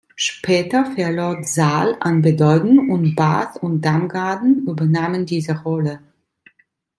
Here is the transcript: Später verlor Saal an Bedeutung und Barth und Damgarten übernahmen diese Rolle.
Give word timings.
Später 0.15 0.83
verlor 0.95 1.43
Saal 1.43 1.95
an 1.99 2.23
Bedeutung 2.23 2.89
und 2.89 3.13
Barth 3.13 3.57
und 3.61 3.81
Damgarten 3.85 4.65
übernahmen 4.65 5.27
diese 5.27 5.61
Rolle. 5.61 5.99